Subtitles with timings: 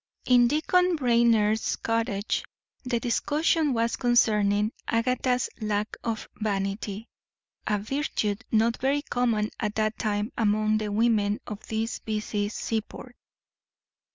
[0.25, 2.43] In Deacon Brainerd's cottage,
[2.83, 7.07] the discussion was concerning Agatha's lack of vanity;
[7.67, 13.15] a virtue not very common at that time among the women of this busy seaport.